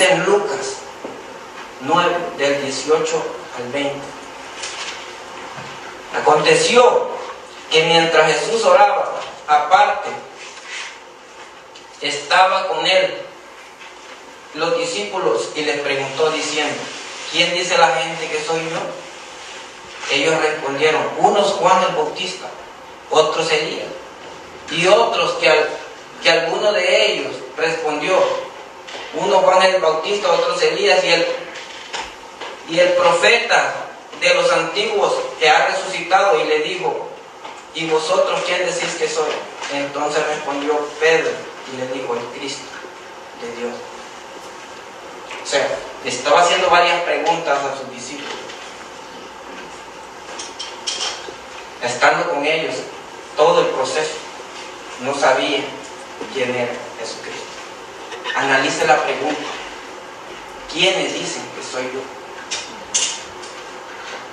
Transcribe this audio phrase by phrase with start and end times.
[0.00, 0.76] en Lucas
[1.80, 3.22] 9, del 18
[3.58, 3.96] al 20.
[6.20, 7.08] Aconteció
[7.70, 10.08] que mientras Jesús oraba, aparte,
[12.00, 13.18] estaba con él
[14.54, 16.80] los discípulos y les preguntó diciendo,
[17.32, 20.14] ¿quién dice la gente que soy yo?
[20.14, 22.48] Ellos respondieron, unos Juan el Bautista,
[23.10, 23.88] otros Elías,
[24.70, 25.52] y otros que,
[26.22, 28.18] que alguno de ellos respondió,
[29.14, 31.26] uno Juan el Bautista, otros Elías, y el,
[32.70, 33.74] y el profeta
[34.20, 37.08] de los antiguos que ha resucitado y le dijo,
[37.74, 39.30] ¿y vosotros quién decís que soy?
[39.72, 41.30] Entonces respondió Pedro
[41.72, 42.64] y le dijo, el Cristo
[43.40, 43.74] de Dios.
[45.42, 45.66] O sea,
[46.04, 48.32] estaba haciendo varias preguntas a sus discípulos.
[51.82, 52.74] Estando con ellos
[53.36, 54.14] todo el proceso,
[55.00, 55.60] no sabía
[56.34, 57.47] quién era Jesucristo.
[58.38, 59.42] Analice la pregunta.
[60.72, 62.00] ¿Quiénes dicen que soy yo?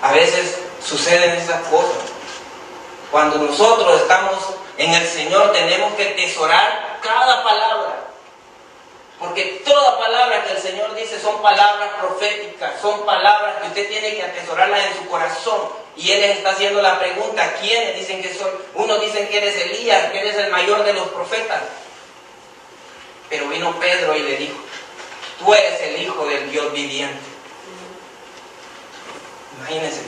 [0.03, 2.03] A veces suceden esas cosas.
[3.09, 4.37] Cuando nosotros estamos
[4.77, 8.05] en el Señor tenemos que tesorar cada palabra.
[9.17, 14.15] Porque toda palabra que el Señor dice son palabras proféticas, son palabras que usted tiene
[14.17, 15.61] que atesorarlas en su corazón.
[15.95, 18.51] Y Él les está haciendo la pregunta, ¿quiénes dicen que soy?
[18.75, 21.61] Unos dicen que eres Elías, que eres el mayor de los profetas.
[23.29, 24.57] Pero vino Pedro y le dijo,
[25.39, 27.19] tú eres el Hijo del Dios viviente.
[29.59, 30.01] Imagínense,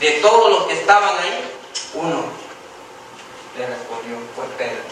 [0.00, 1.50] de todos los que estaban ahí,
[1.94, 2.24] uno
[3.58, 4.82] le respondió, fue Pedro.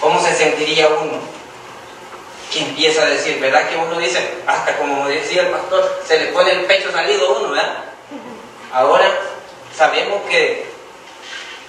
[0.00, 1.18] ¿Cómo se sentiría uno?
[2.52, 3.68] Que empieza a decir, ¿verdad?
[3.68, 7.38] Que uno dice, hasta como decía el pastor, se le pone el pecho salido a
[7.38, 7.84] uno, ¿verdad?
[8.72, 9.10] Ahora
[9.76, 10.66] sabemos que,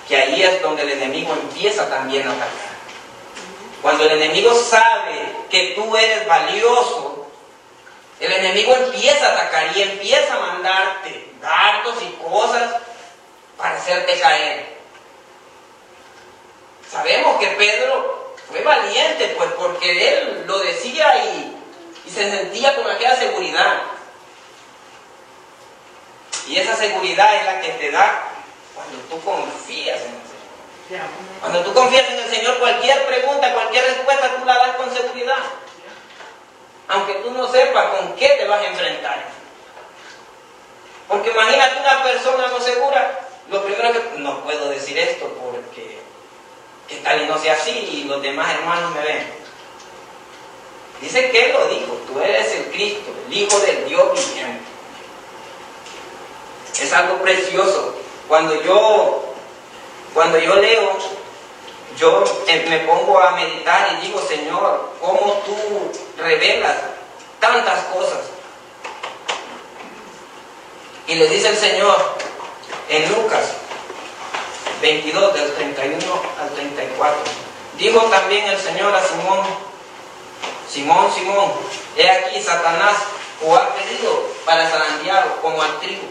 [0.07, 2.64] que ahí es donde el enemigo empieza también a atacar.
[3.85, 7.27] Cuando el enemigo sabe que tú eres valioso,
[8.19, 12.81] el enemigo empieza a atacar y empieza a mandarte dardos y cosas
[13.55, 14.75] para hacerte caer.
[16.91, 21.55] Sabemos que Pedro fue valiente, pues porque él lo decía y,
[22.09, 23.81] se sentía con aquella seguridad.
[26.47, 28.29] Y esa seguridad es la que te da
[28.73, 30.24] cuando tú confías en.
[31.39, 35.37] Cuando tú confías en el Señor, cualquier pregunta, cualquier respuesta tú la das con seguridad.
[36.87, 39.25] Aunque tú no sepas con qué te vas a enfrentar.
[41.07, 43.19] Porque imagínate una persona no segura,
[43.49, 45.99] lo primero que no puedo decir esto porque
[46.87, 49.33] que tal y no sea así y los demás hermanos me ven.
[51.01, 54.63] Dice que él lo dijo, tú eres el Cristo, el Hijo del Dios viviente.
[56.79, 57.95] Es algo precioso.
[58.27, 59.24] Cuando yo,
[60.15, 60.97] cuando yo leo,
[61.97, 65.55] yo me pongo a meditar y digo, Señor, ¿cómo tú
[66.17, 66.77] revelas
[67.41, 68.21] tantas cosas?
[71.07, 71.97] Y le dice el Señor
[72.87, 73.43] en Lucas
[74.81, 77.17] 22, del 31 al 34.
[77.77, 79.39] Dijo también el Señor a Simón,
[80.71, 81.51] Simón, Simón,
[81.97, 82.95] he aquí Satanás
[83.45, 86.03] o ha pedido para zarandearlo como al trigo,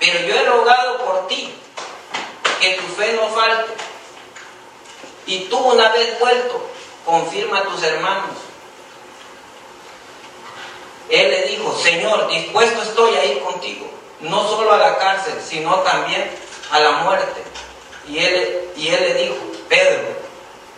[0.00, 1.54] pero yo he rogado por ti
[2.96, 3.72] fe no falte.
[5.26, 6.68] Y tú una vez vuelto,
[7.04, 8.36] confirma a tus hermanos.
[11.08, 13.86] Él le dijo, Señor, dispuesto estoy a ir contigo,
[14.20, 16.30] no solo a la cárcel, sino también
[16.70, 17.42] a la muerte.
[18.08, 19.36] Y él, y él le dijo,
[19.68, 20.02] Pedro,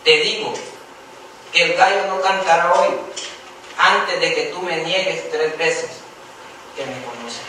[0.03, 0.53] te digo
[1.51, 2.89] que el gallo no cantará hoy
[3.77, 5.89] antes de que tú me niegues tres veces
[6.75, 7.41] que me conoces.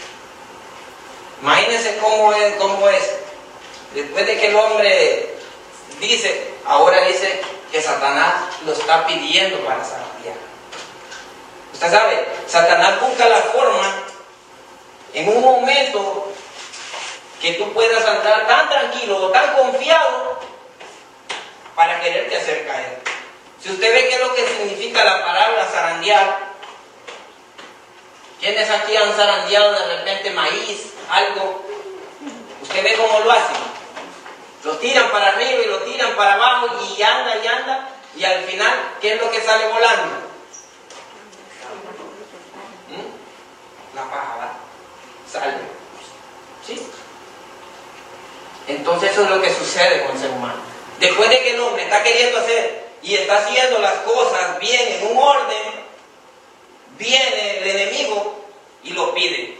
[1.43, 3.28] Imagínense cómo es, cómo es.
[3.94, 5.34] Después de que el hombre
[6.00, 7.41] dice, ahora dice
[7.72, 8.34] que Satanás
[8.65, 10.37] lo está pidiendo para zarandear.
[11.72, 14.04] Usted sabe, Satanás busca la forma
[15.15, 16.32] en un momento
[17.41, 20.41] que tú puedas andar tan tranquilo o tan confiado
[21.75, 23.00] para quererte hacer caer.
[23.62, 26.38] Si usted ve qué es lo que significa la palabra zarandear,
[28.40, 31.64] ¿quiénes aquí han zarandeado de repente maíz, algo?
[32.62, 33.68] ¿Usted ve cómo lo hacen?
[34.64, 38.43] Lo tiran para arriba y lo tiran para abajo y anda y anda y al
[38.44, 40.16] final, ¿qué es lo que sale volando?
[42.88, 43.96] ¿Mm?
[43.96, 44.52] La paja,
[45.31, 45.58] Sale.
[46.66, 46.81] ¿Sí?
[48.66, 50.61] Entonces eso es lo que sucede con el ser humano.
[50.99, 55.12] Después de que el hombre está queriendo hacer y está haciendo las cosas bien, en
[55.12, 55.84] un orden,
[56.99, 58.44] viene el enemigo
[58.82, 59.58] y lo pide.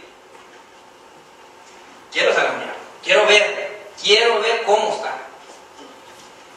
[2.11, 5.17] Quiero zarandear, quiero ver, quiero ver cómo está.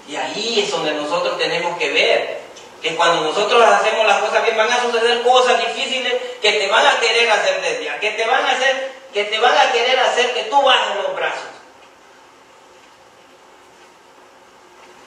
[0.09, 2.43] Y ahí es donde nosotros tenemos que ver
[2.81, 6.85] que cuando nosotros hacemos las cosas bien van a suceder cosas difíciles que te van
[6.85, 10.35] a querer hacer desviar, que te van a hacer, que te van a querer hacer
[10.35, 11.49] que tú bajes los brazos.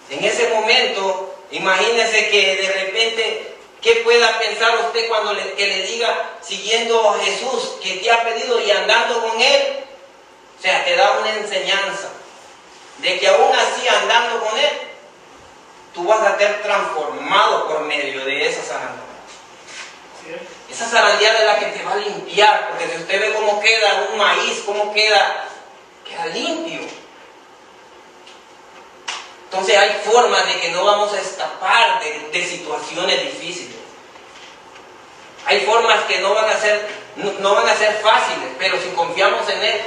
[0.10, 5.82] En ese momento, imagínese que de repente, ¿qué pueda pensar usted cuando le, que le
[5.82, 9.80] diga, siguiendo a Jesús, que te ha pedido y andando con Él?
[10.58, 12.10] O sea, te da una enseñanza
[13.00, 14.72] de que aún así andando con Él,
[15.94, 19.16] tú vas a ser transformado por medio de esa zarandeada.
[20.70, 24.08] Esa zarandeada es la que te va a limpiar, porque si usted ve cómo queda
[24.12, 25.46] un maíz, cómo queda,
[26.08, 26.82] queda limpio.
[29.46, 32.02] Entonces hay formas de que no vamos a escapar
[32.32, 33.76] de, situaciones difíciles.
[35.46, 39.48] Hay formas que no van a ser, no, van a ser fáciles, pero si confiamos
[39.48, 39.82] en Él,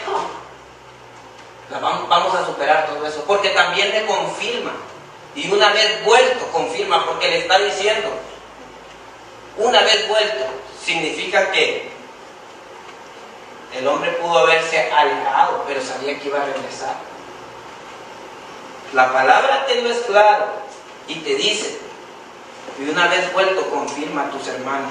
[1.71, 3.25] vamos, a superar todo eso.
[3.27, 4.73] Porque también le confirma.
[5.35, 8.09] Y una vez vuelto, confirma, porque le está diciendo,
[9.57, 10.45] una vez vuelto,
[10.85, 11.91] significa que
[13.77, 16.97] el hombre pudo haberse alejado, pero sabía que iba a regresar.
[18.95, 20.47] La palabra te lo es claro
[21.07, 21.79] y te dice,
[22.79, 24.91] y una vez vuelto confirma a tus hermanos.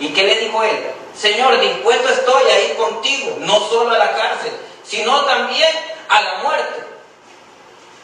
[0.00, 0.90] ¿Y qué le dijo él?
[1.14, 4.52] Señor, dispuesto estoy a ir contigo, no solo a la cárcel,
[4.82, 5.68] sino también
[6.10, 6.84] a la muerte.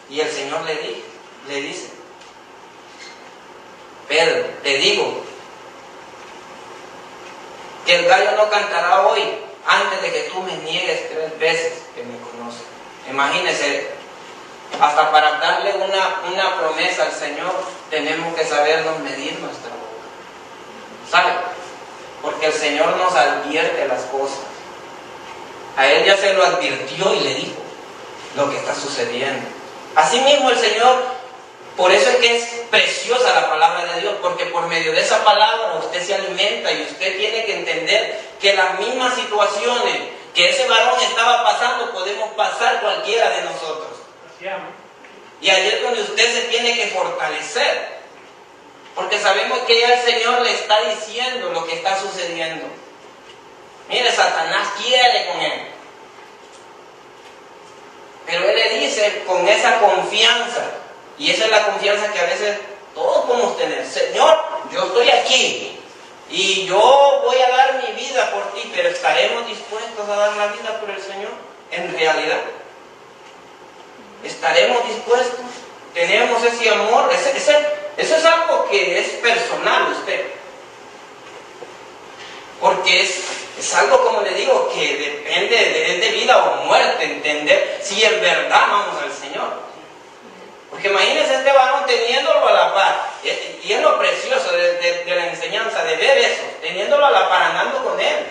[0.09, 1.01] Y el Señor le, dijo,
[1.49, 1.91] le dice,
[4.09, 5.25] Pedro, te digo
[7.85, 9.23] que el gallo no cantará hoy
[9.67, 12.63] antes de que tú me niegues tres veces que me conoces.
[13.11, 13.89] Imagínese,
[14.81, 17.53] hasta para darle una, una promesa al Señor
[17.91, 21.11] tenemos que sabernos medir nuestra boca.
[21.11, 21.33] ¿Sabe?
[22.23, 24.39] Porque el Señor nos advierte las cosas.
[25.77, 27.66] A Él ya se lo advirtió y le dijo
[28.37, 29.47] lo que está sucediendo.
[29.95, 31.05] Asimismo el Señor,
[31.77, 35.25] por eso es que es preciosa la palabra de Dios, porque por medio de esa
[35.25, 39.97] palabra usted se alimenta y usted tiene que entender que las mismas situaciones
[40.35, 43.99] que ese varón estaba pasando podemos pasar cualquiera de nosotros.
[45.41, 47.97] Y ahí es donde usted se tiene que fortalecer.
[48.95, 52.67] Porque sabemos que ya el Señor le está diciendo lo que está sucediendo.
[53.89, 55.76] Mire, Satanás quiere con él.
[58.27, 60.65] Pero Él le dice con esa confianza,
[61.19, 62.59] y esa es la confianza que a veces
[62.95, 63.87] todos podemos tener.
[63.87, 64.39] Señor,
[64.73, 65.79] yo estoy aquí
[66.31, 70.47] y yo voy a dar mi vida por ti, pero ¿estaremos dispuestos a dar la
[70.49, 71.31] vida por el Señor?
[71.71, 72.41] En realidad.
[74.25, 75.47] ¿Estaremos dispuestos?
[75.95, 77.11] ¿Tenemos ese amor?
[77.13, 80.27] eso es algo que es personal usted.
[82.61, 83.21] Porque es,
[83.59, 85.57] es algo, como le digo, que depende
[86.01, 89.67] de, vida o muerte, entender si en verdad amamos al Señor.
[90.71, 95.29] Porque imagínese este varón teniéndolo a la par, y es lo precioso de, de, la
[95.29, 98.27] enseñanza, de ver eso, teniéndolo a la par, andando con él,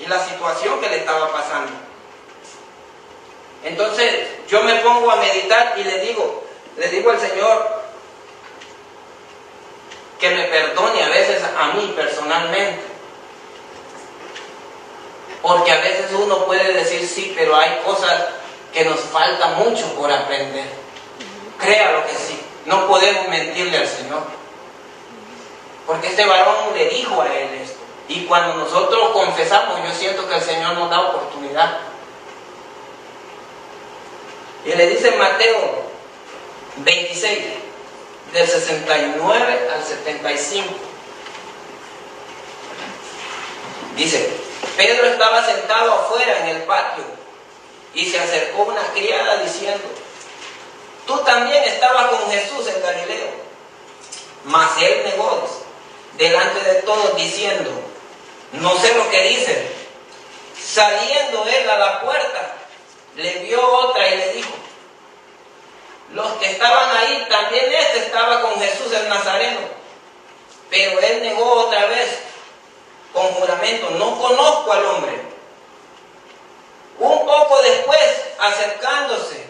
[0.00, 1.72] y la situación que le estaba pasando.
[3.64, 6.44] Entonces yo me pongo a meditar y le digo,
[6.76, 7.78] le digo al Señor
[10.18, 12.97] que me perdone a veces a mí personalmente.
[15.42, 18.24] Porque a veces uno puede decir sí, pero hay cosas
[18.72, 20.66] que nos falta mucho por aprender.
[21.60, 24.22] Créalo que sí, no podemos mentirle al Señor.
[25.86, 27.78] Porque este varón le dijo a él esto.
[28.08, 31.78] Y cuando nosotros confesamos, yo siento que el Señor nos da oportunidad
[34.68, 35.84] y le dice Mateo
[36.78, 37.38] 26,
[38.34, 40.68] del 69 al 75.
[43.96, 44.30] Dice,
[44.78, 47.02] Pedro estaba sentado afuera en el patio
[47.94, 49.88] y se acercó una criada diciendo,
[51.04, 53.26] tú también estabas con Jesús en Galileo.
[54.44, 55.48] Mas él negó
[56.16, 57.72] delante de todos diciendo,
[58.52, 59.72] no sé lo que dice.
[60.64, 62.54] Saliendo él a la puerta,
[63.16, 64.54] le vio otra y le dijo,
[66.12, 69.58] los que estaban ahí, también este estaba con Jesús el Nazareno.
[70.70, 72.27] Pero él negó otra vez
[73.12, 75.20] con juramento, no conozco al hombre.
[76.98, 79.46] Un poco después, acercándose,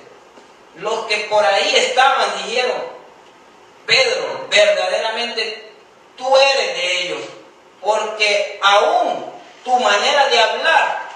[0.77, 2.83] los que por ahí estaban dijeron,
[3.87, 5.73] Pedro, verdaderamente
[6.17, 7.21] tú eres de ellos,
[7.81, 9.33] porque aún
[9.65, 11.09] tu manera de hablar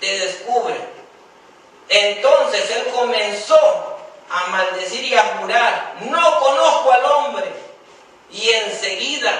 [0.00, 0.76] te descubre.
[1.88, 3.98] Entonces él comenzó
[4.30, 7.46] a maldecir y a jurar, no conozco al hombre.
[8.30, 9.32] Y enseguida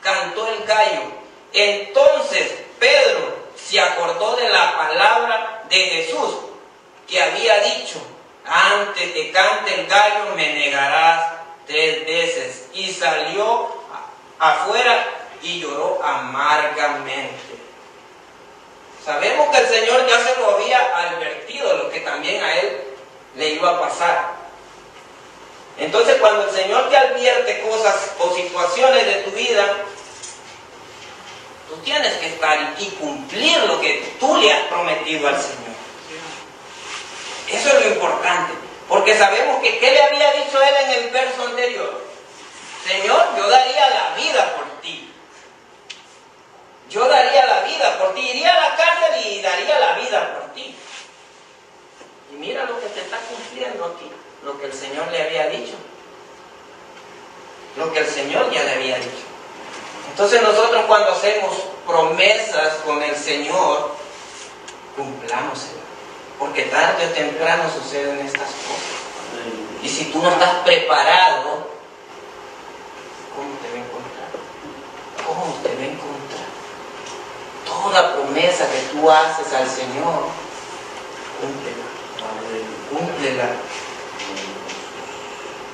[0.00, 1.02] cantó el gallo.
[1.56, 6.36] Entonces Pedro se acordó de la palabra de Jesús
[7.08, 7.98] que había dicho,
[8.44, 11.32] antes que cante el gallo me negarás
[11.66, 12.66] tres veces.
[12.74, 13.74] Y salió
[14.38, 15.06] afuera
[15.40, 17.56] y lloró amargamente.
[19.02, 22.82] Sabemos que el Señor ya se lo había advertido, lo que también a él
[23.36, 24.34] le iba a pasar.
[25.78, 29.64] Entonces cuando el Señor te advierte cosas o situaciones de tu vida,
[31.68, 35.76] tú tienes que estar y cumplir lo que tú le has prometido al Señor.
[37.48, 38.52] Eso es lo importante,
[38.88, 42.04] porque sabemos que ¿qué le había dicho él en el verso anterior?
[42.86, 45.10] Señor, yo daría la vida por ti.
[46.88, 48.20] Yo daría la vida por ti.
[48.20, 50.74] Iría a la cárcel y daría la vida por ti.
[52.32, 54.10] Y mira lo que te está cumpliendo aquí,
[54.44, 55.74] lo que el Señor le había dicho.
[57.76, 59.25] Lo que el Señor ya le había dicho.
[60.16, 61.54] Entonces nosotros cuando hacemos
[61.86, 63.90] promesas con el Señor,
[64.96, 65.76] cumplámoslas.
[66.38, 68.96] Porque tarde o temprano suceden estas cosas.
[69.82, 71.68] Y si tú no estás preparado,
[73.36, 74.30] ¿cómo te va a encontrar?
[75.26, 76.48] ¿Cómo te va a encontrar?
[77.66, 80.28] Toda promesa que tú haces al Señor,
[81.42, 81.84] cúmplela.
[82.88, 83.48] Cúmplela.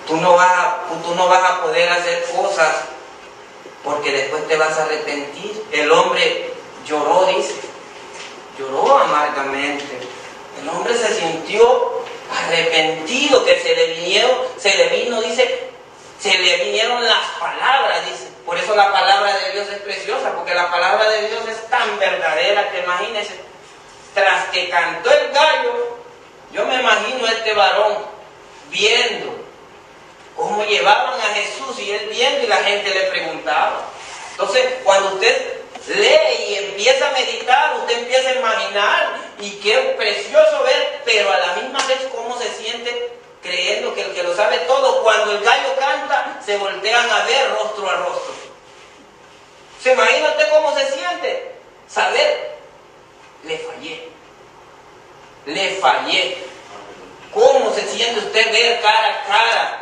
[0.08, 2.74] Tú no, vas tú no vas a poder hacer cosas
[3.84, 5.64] porque después te vas a arrepentir.
[5.72, 6.52] El hombre
[6.86, 7.54] lloró, dice,
[8.58, 9.98] lloró amargamente.
[10.60, 15.70] El hombre se sintió arrepentido, que se le vinieron, se le vino, dice,
[16.18, 18.28] se le vinieron las palabras, dice.
[18.46, 21.98] Por eso la palabra de Dios es preciosa, porque la palabra de Dios es tan
[21.98, 23.34] verdadera que imagínense,
[24.14, 25.98] tras que cantó el gallo,
[26.52, 27.98] yo me imagino a este varón
[28.68, 29.41] viendo
[30.36, 33.88] cómo llevaban a Jesús y él viendo y la gente le preguntaba.
[34.32, 40.62] Entonces, cuando usted lee y empieza a meditar, usted empieza a imaginar y qué precioso
[40.62, 43.12] ver, pero a la misma vez cómo se siente
[43.42, 47.50] creyendo que el que lo sabe todo, cuando el gallo canta, se voltean a ver
[47.50, 48.32] rostro a rostro.
[49.82, 51.52] ¿Se imagina usted cómo se siente?
[51.88, 52.56] Saber,
[53.42, 54.08] le fallé,
[55.46, 56.38] le fallé.
[57.34, 59.81] ¿Cómo se siente usted ver cara a cara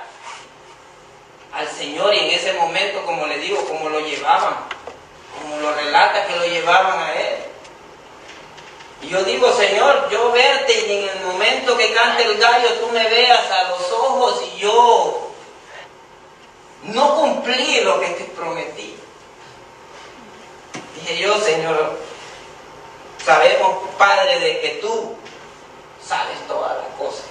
[1.53, 4.55] al Señor y en ese momento, como le digo, como lo llevaban?
[5.41, 7.37] como lo relata que lo llevaban a él.
[9.03, 12.89] Y yo digo, Señor, yo verte y en el momento que cante el gallo tú
[12.89, 15.31] me veas a los ojos y yo
[16.83, 18.97] no cumplí lo que te prometí.
[20.97, 21.99] Dije yo, Señor,
[23.25, 25.17] sabemos, Padre, de que tú
[26.07, 27.25] sabes todas las cosas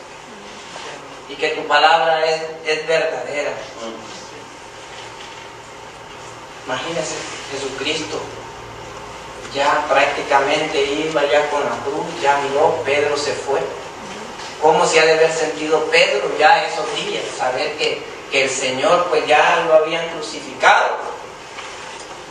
[1.29, 3.51] y que tu palabra es, es verdadera.
[6.65, 7.15] Imagínense,
[7.51, 8.19] Jesucristo
[9.53, 13.59] ya prácticamente iba ya con la cruz, ya miró, Pedro se fue.
[14.61, 17.23] ¿Cómo se ha de haber sentido Pedro ya esos días?
[17.37, 20.97] Saber que, que el Señor pues ya lo habían crucificado.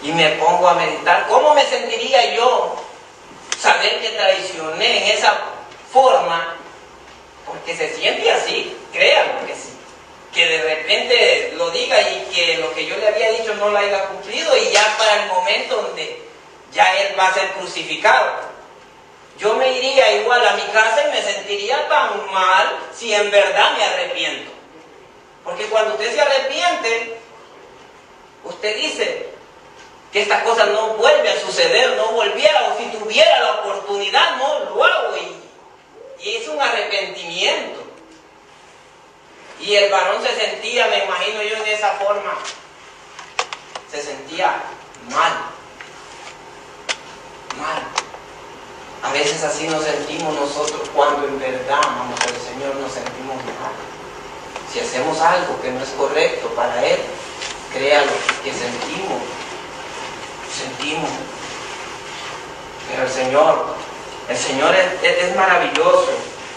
[0.02, 2.76] Y me pongo a meditar, ¿cómo me sentiría yo
[3.58, 5.36] saber que traicioné en esa
[5.92, 6.54] forma?
[7.44, 9.78] Porque se siente así, créanme que sí
[10.32, 13.78] que de repente lo diga y que lo que yo le había dicho no lo
[13.78, 16.22] haya cumplido y ya para el momento donde
[16.72, 18.48] ya él va a ser crucificado.
[19.38, 23.76] Yo me iría igual a mi casa y me sentiría tan mal si en verdad
[23.76, 24.50] me arrepiento.
[25.44, 27.18] Porque cuando usted se arrepiente,
[28.44, 29.28] usted dice
[30.12, 34.58] que esta cosa no vuelve a suceder, no volviera, o si tuviera la oportunidad, no
[34.60, 35.16] lo hago.
[35.16, 37.77] Y, y es un arrepentimiento.
[39.60, 42.34] Y el varón se sentía, me imagino yo en esa forma,
[43.90, 44.62] se sentía
[45.10, 45.32] mal.
[47.58, 47.82] Mal.
[49.02, 53.72] A veces así nos sentimos nosotros cuando en verdad amamos al Señor, nos sentimos mal.
[54.72, 56.98] Si hacemos algo que no es correcto para Él,
[57.72, 58.12] créalo
[58.44, 59.22] que sentimos,
[60.56, 61.10] sentimos.
[62.90, 63.76] Pero el Señor,
[64.28, 66.10] el Señor es, es maravilloso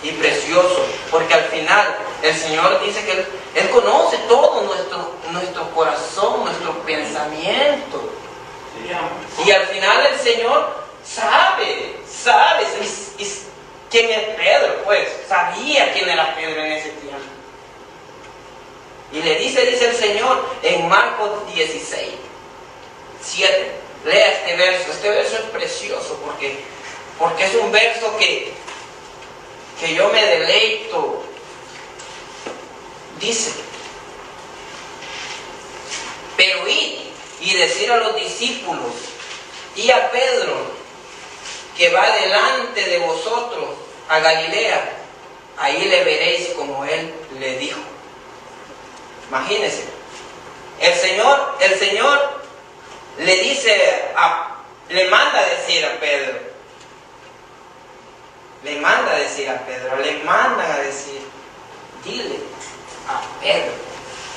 [0.03, 3.11] y precioso, porque al final el Señor dice que
[3.59, 8.09] Él, conoce todo nuestro, nuestro corazón, nuestro pensamiento.
[9.45, 12.65] Y al final el Señor sabe, sabe
[13.89, 17.17] quién es Pedro, pues sabía quién era Pedro en ese tiempo.
[19.11, 22.11] Y le dice, dice el Señor en Marcos 16,
[23.21, 23.71] 7.
[24.05, 24.91] Lea este verso.
[24.91, 26.59] Este verso es precioso porque,
[27.19, 28.53] porque es un verso que,
[29.79, 31.23] que yo me deleito.
[33.21, 33.51] Dice,
[36.35, 37.01] pero id
[37.39, 38.93] y decir a los discípulos
[39.75, 40.71] y a Pedro
[41.77, 43.69] que va delante de vosotros
[44.09, 44.97] a Galilea,
[45.59, 47.79] ahí le veréis como él le dijo.
[49.29, 49.83] Imagínense,
[50.79, 52.41] el Señor, el Señor
[53.19, 54.57] le dice, a,
[54.89, 56.39] le manda a decir a Pedro,
[58.63, 61.21] le manda a decir a Pedro, le manda a decir,
[62.03, 62.39] dile
[63.07, 63.71] a Pedro.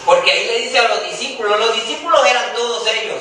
[0.05, 3.21] Porque ahí le dice a los discípulos, los discípulos eran todos ellos,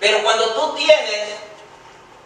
[0.00, 1.28] pero cuando tú tienes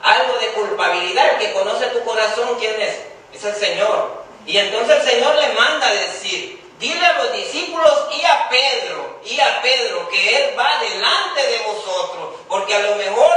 [0.02, 2.98] algo de culpabilidad, el que conoce tu corazón, ¿quién es?
[3.32, 4.22] Es el Señor.
[4.46, 9.20] Y entonces el Señor le manda a decir, dile a los discípulos y a Pedro,
[9.24, 13.32] y a Pedro, que Él va delante de vosotros, porque a lo mejor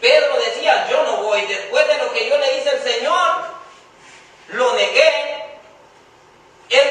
[0.00, 3.44] Pedro decía, yo no voy, después de lo que yo le hice al Señor,
[4.48, 5.21] lo negué,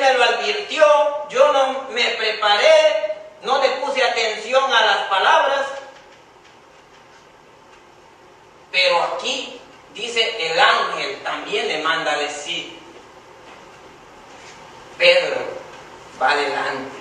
[0.02, 0.86] me lo advirtió,
[1.30, 5.68] yo no me preparé, no le puse atención a las palabras,
[8.72, 9.60] pero aquí
[9.94, 12.80] dice el ángel también le manda decir,
[14.98, 15.38] Pedro,
[16.22, 16.98] va adelante,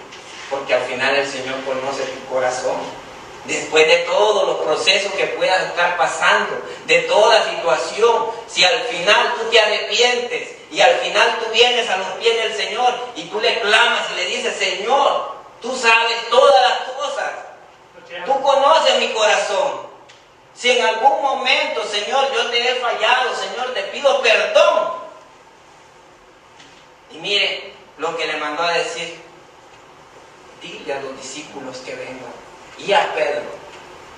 [0.50, 3.00] porque al final el Señor conoce tu corazón.
[3.44, 9.34] Después de todos los procesos que puedas estar pasando, de toda situación, si al final
[9.36, 13.40] tú te arrepientes y al final tú vienes a los pies del Señor y tú
[13.40, 17.30] le clamas y le dices, Señor, tú sabes todas las cosas,
[18.24, 19.90] tú conoces mi corazón,
[20.60, 24.92] si en algún momento, Señor, yo te he fallado, Señor, te pido perdón.
[27.12, 29.22] Y mire lo que le mandó a decir.
[30.60, 32.32] Dile a los discípulos que vengan.
[32.76, 33.44] Y a Pedro,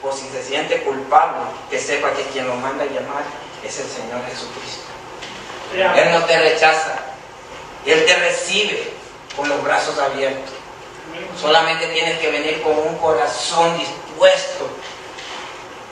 [0.00, 3.22] por si se siente culpable, que sepa que quien lo manda a llamar
[3.62, 4.91] es el Señor Jesucristo.
[5.74, 6.98] Él no te rechaza.
[7.86, 8.92] Él te recibe
[9.36, 10.54] con los brazos abiertos.
[11.40, 14.68] Solamente tienes que venir con un corazón dispuesto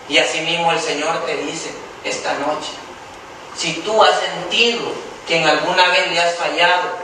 [0.08, 1.70] y asimismo el Señor te dice
[2.04, 2.72] esta noche,
[3.56, 4.80] si tú has sentido
[5.26, 6.96] que en alguna vez le has fallado,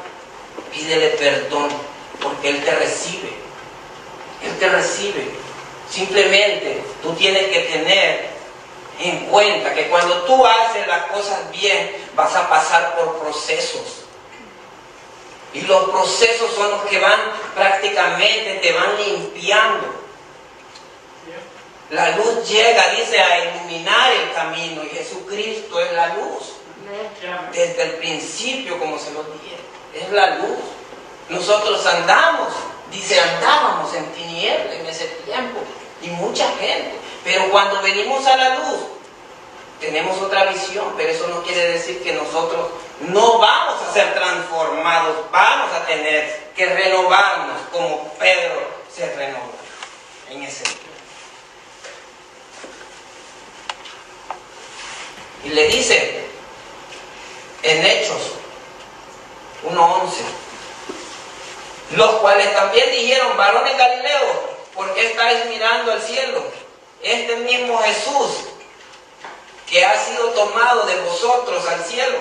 [0.72, 1.68] pídele perdón,
[2.20, 3.30] porque Él te recibe.
[4.42, 5.30] Él te recibe.
[5.90, 8.25] Simplemente tú tienes que tener
[8.98, 14.04] en cuenta que cuando tú haces las cosas bien, vas a pasar por procesos.
[15.52, 17.18] Y los procesos son los que van
[17.54, 20.06] prácticamente, te van limpiando
[21.90, 26.54] la luz llega, dice, a iluminar el camino y Jesucristo es la luz.
[27.52, 29.56] Desde el principio, como se lo dije,
[29.94, 30.58] es la luz.
[31.28, 32.52] Nosotros andamos,
[32.90, 35.60] dice, andábamos en tinieblas en ese tiempo
[36.06, 36.92] y mucha gente.
[37.24, 38.78] Pero cuando venimos a la luz,
[39.80, 42.68] tenemos otra visión, pero eso no quiere decir que nosotros
[43.00, 48.60] no vamos a ser transformados, vamos a tener que renovarnos como Pedro
[48.94, 49.52] se renovó
[50.30, 50.80] en ese tiempo.
[55.44, 56.26] Y le dice
[57.62, 58.32] en Hechos
[59.64, 60.10] 1.11,
[61.96, 66.44] los cuales también dijeron, varones Galileos, ¿por qué estáis mirando al cielo?
[67.02, 68.44] Este mismo Jesús
[69.66, 72.18] que ha sido tomado de vosotros al cielo,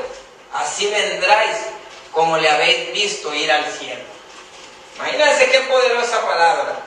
[0.53, 1.57] así vendráis
[2.11, 4.03] como le habéis visto ir al cielo.
[4.95, 6.79] Imagínense qué poderosa palabra.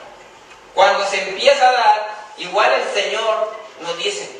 [0.73, 4.39] Cuando se empieza a dar, igual el Señor nos dice,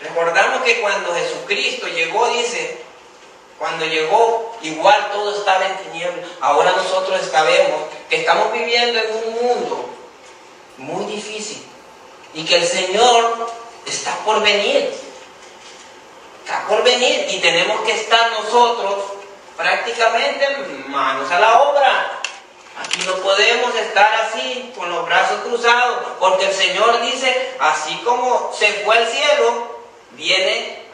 [0.00, 2.78] Recordamos que cuando Jesucristo llegó, dice,
[3.58, 6.30] cuando llegó, igual todo estaba en tinieblas.
[6.40, 9.90] Ahora nosotros sabemos que estamos viviendo en un mundo
[10.80, 11.62] muy difícil
[12.34, 13.50] y que el Señor
[13.86, 14.92] está por venir.
[16.44, 19.04] Está por venir y tenemos que estar nosotros
[19.56, 20.46] prácticamente
[20.88, 22.20] manos a la obra.
[22.78, 28.52] Aquí no podemos estar así, con los brazos cruzados, porque el Señor dice, así como
[28.58, 29.80] se fue al cielo,
[30.12, 30.86] viene,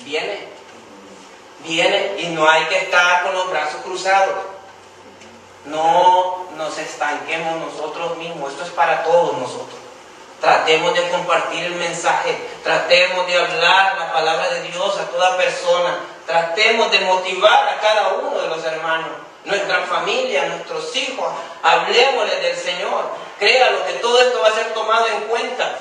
[0.00, 0.48] viene,
[1.60, 4.36] viene y no hay que estar con los brazos cruzados.
[5.66, 9.78] No nos estanquemos nosotros mismos, esto es para todos nosotros.
[10.40, 15.98] Tratemos de compartir el mensaje, tratemos de hablar la palabra de Dios a toda persona,
[16.26, 19.10] tratemos de motivar a cada uno de los hermanos,
[19.44, 21.26] nuestra familia, nuestros hijos,
[21.62, 23.10] hablemosles del Señor.
[23.38, 25.78] Créalo que todo esto va a ser tomado en cuenta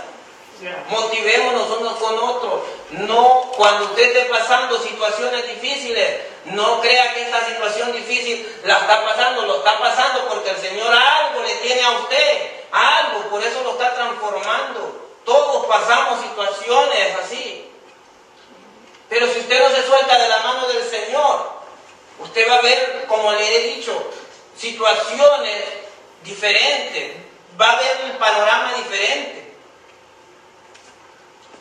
[0.90, 2.62] Motivémonos unos con otros.
[2.92, 9.04] No, cuando usted esté pasando situaciones difíciles, no crea que esta situación difícil la está
[9.04, 13.64] pasando, lo está pasando porque el Señor algo le tiene a usted, algo, por eso
[13.64, 15.10] lo está transformando.
[15.24, 17.70] Todos pasamos situaciones así.
[19.10, 21.52] Pero si usted no se suelta de la mano del Señor,
[22.20, 24.12] usted va a ver, como le he dicho,
[24.58, 25.64] situaciones
[26.24, 27.18] diferentes,
[27.60, 29.54] va a ver un panorama diferente.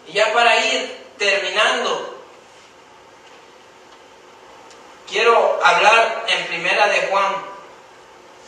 [0.09, 2.19] Y ya para ir terminando,
[5.09, 7.35] quiero hablar en primera de Juan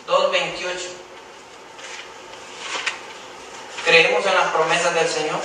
[0.06, 1.05] 2.28.
[3.86, 5.40] creemos en las promesas del Señor.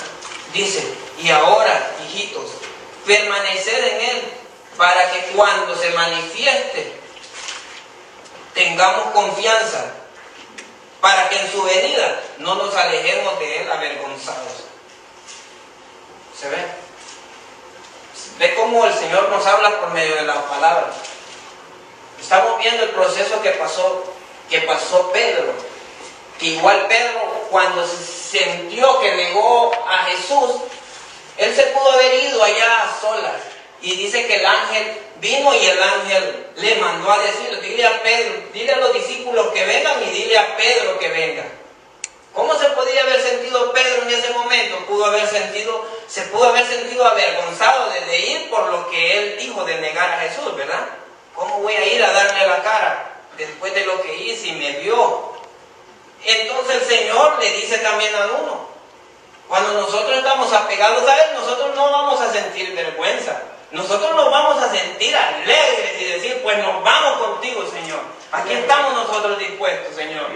[0.51, 0.83] Dice,
[1.19, 2.47] y ahora, hijitos,
[3.05, 4.33] permaneced en Él
[4.75, 6.99] para que cuando se manifieste
[8.53, 9.93] tengamos confianza,
[10.99, 14.65] para que en su venida no nos alejemos de Él avergonzados.
[16.39, 16.57] ¿Se ve?
[18.39, 20.91] Ve cómo el Señor nos habla por medio de la palabra.
[22.19, 24.03] Estamos viendo el proceso que pasó,
[24.49, 25.53] que pasó Pedro.
[26.39, 30.61] Que igual Pedro, cuando se sintió que negó a Jesús,
[31.37, 33.41] él se pudo haber ido allá a solas.
[33.81, 38.03] Y dice que el ángel vino y el ángel le mandó a decirle, dile a
[38.03, 41.43] Pedro, dile a los discípulos que vengan y dile a Pedro que venga.
[42.33, 44.77] ¿Cómo se podría haber sentido Pedro en ese momento?
[44.85, 49.65] Pudo haber sentido, se pudo haber sentido avergonzado de, ir por lo que él dijo
[49.65, 50.87] de negar a Jesús, ¿verdad?
[51.35, 54.71] ¿Cómo voy a ir a darle la cara después de lo que hice y me
[54.79, 55.30] vio?
[56.23, 58.71] Entonces el Señor le dice también a uno,
[59.47, 63.41] cuando nosotros estamos apegados a Él, nosotros no vamos a sentir vergüenza.
[63.71, 67.99] Nosotros nos vamos a sentir alegres y decir, pues nos vamos contigo, Señor.
[68.31, 70.27] Aquí estamos nosotros dispuestos, Señor.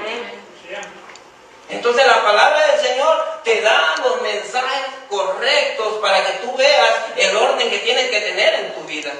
[1.70, 7.36] Entonces la palabra del Señor te da los mensajes correctos para que tú veas el
[7.36, 9.12] orden que tienes que tener en tu vida.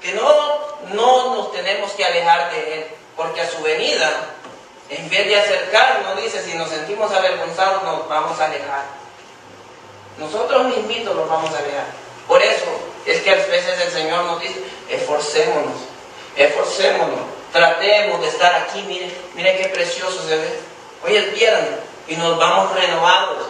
[0.00, 4.10] Que no, no nos tenemos que alejar de Él, porque a su venida,
[4.88, 8.84] en vez de acercarnos, dice, si nos sentimos avergonzados, nos vamos a alejar.
[10.18, 11.86] Nosotros mismitos nos vamos a alejar.
[12.28, 12.66] Por eso
[13.04, 15.76] es que a veces el Señor nos dice, esforcémonos,
[16.36, 20.60] esforcémonos Tratemos de estar aquí, mire, mire qué precioso se ve.
[21.02, 21.70] Hoy es viernes
[22.06, 23.46] y nos vamos renovados.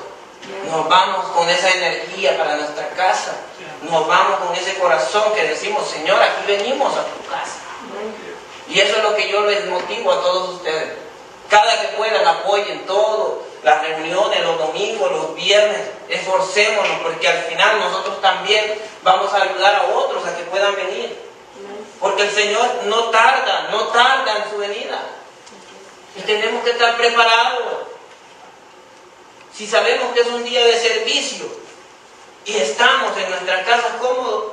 [0.71, 3.33] Nos vamos con esa energía para nuestra casa.
[3.83, 7.59] Nos vamos con ese corazón que decimos, Señor, aquí venimos a tu casa.
[8.69, 10.93] Y eso es lo que yo les motivo a todos ustedes.
[11.49, 17.81] Cada que puedan apoyen todo, las reuniones, los domingos, los viernes, esforcémonos porque al final
[17.81, 21.17] nosotros también vamos a ayudar a otros a que puedan venir.
[22.01, 25.01] Porque el Señor no tarda, no tarda en su venida.
[26.17, 27.87] Y tenemos que estar preparados.
[29.55, 31.47] Si sabemos que es un día de servicio
[32.45, 34.53] y estamos en nuestra casa cómodos,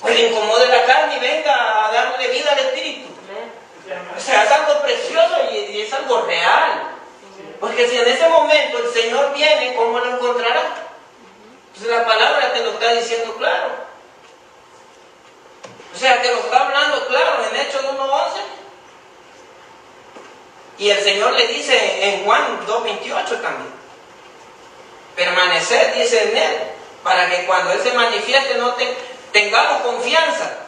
[0.00, 3.11] pues incomode la carne y venga a darle vida al Espíritu.
[4.16, 6.92] O sea, es algo precioso y es algo real.
[7.60, 10.74] Porque si en ese momento el Señor viene, ¿cómo lo encontrará?
[11.68, 13.68] Entonces la palabra te lo está diciendo claro.
[15.94, 18.40] O sea, que lo está hablando claro en Hechos 1.11.
[20.78, 23.72] Y el Señor le dice en Juan 2.28 también.
[25.14, 26.56] Permanecer, dice en Él,
[27.04, 28.74] para que cuando Él se manifieste no
[29.32, 30.61] tengamos confianza,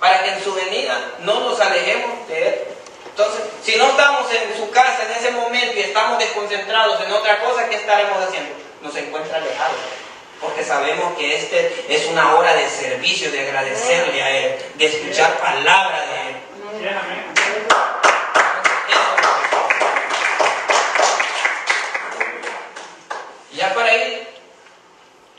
[0.00, 2.54] para que en su venida no nos alejemos de Él.
[3.10, 7.40] Entonces, si no estamos en su casa en ese momento y estamos desconcentrados en otra
[7.40, 8.54] cosa, ¿qué estaremos haciendo?
[8.82, 9.76] Nos encuentra alejados
[10.40, 15.36] porque sabemos que este es una hora de servicio, de agradecerle a Él, de escuchar
[15.38, 16.36] palabra de Él.
[23.52, 24.28] Ya para ir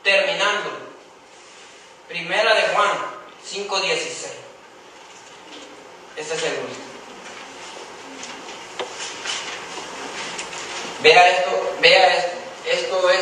[0.03, 0.69] terminando,
[2.09, 2.91] primera de Juan
[3.49, 4.48] 5.16.
[6.19, 6.85] Este es el último.
[11.01, 12.37] Vea esto, vea esto.
[12.65, 13.19] Esto es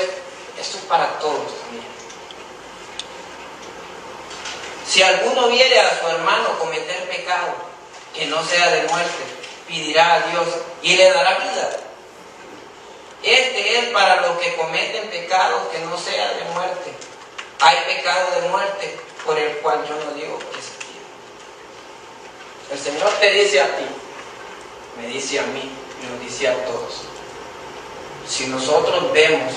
[0.60, 1.86] esto es para todos también.
[4.88, 7.54] Si alguno viere a su hermano cometer pecado
[8.16, 9.24] que no sea de muerte,
[9.68, 10.48] pedirá a Dios
[10.82, 11.70] y le dará vida.
[13.22, 16.94] Este es para los que cometen pecados que no sea de muerte.
[17.60, 20.67] Hay pecado de muerte por el cual yo no digo que.
[22.70, 23.86] El Señor te dice a ti,
[25.00, 25.72] me dice a mí,
[26.10, 27.04] nos dice a todos.
[28.28, 29.54] Si nosotros vemos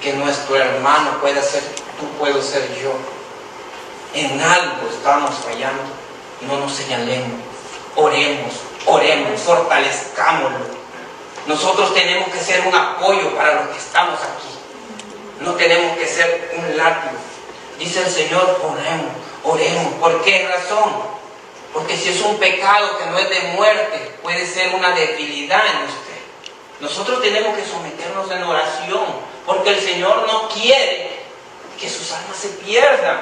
[0.00, 1.62] que nuestro hermano pueda ser
[1.98, 2.92] tú, puedo ser yo.
[4.14, 5.82] En algo estamos fallando,
[6.40, 7.38] no nos señalemos,
[7.94, 8.54] oremos,
[8.86, 10.80] oremos, fortalezcámoslo.
[11.46, 14.48] Nosotros tenemos que ser un apoyo para los que estamos aquí.
[15.40, 17.18] No tenemos que ser un látigo.
[17.78, 19.12] Dice el Señor, oremos,
[19.44, 19.94] oremos.
[20.00, 21.19] ¿Por qué razón?
[21.72, 25.88] Porque si es un pecado que no es de muerte, puede ser una debilidad en
[25.88, 26.10] usted.
[26.80, 31.10] Nosotros tenemos que someternos en oración porque el Señor no quiere
[31.78, 33.20] que sus almas se pierdan.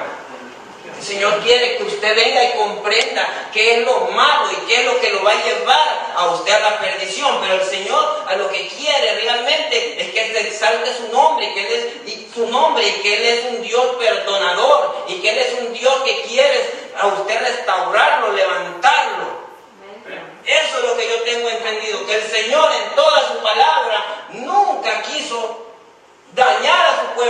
[0.97, 4.85] El Señor quiere que usted venga y comprenda qué es lo malo y qué es
[4.85, 7.39] lo que lo va a llevar a usted a la perdición.
[7.41, 11.53] Pero el Señor a lo que quiere realmente es que se exalte su nombre, y
[11.53, 11.73] que Él
[12.05, 15.73] es su nombre y que Él es un Dios perdonador y que Él es un
[15.73, 19.49] Dios que quiere a usted restaurarlo, levantarlo.
[20.45, 25.01] Eso es lo que yo tengo entendido, que el Señor en toda su palabra nunca
[25.03, 25.67] quiso
[26.33, 27.28] dañar a su pueblo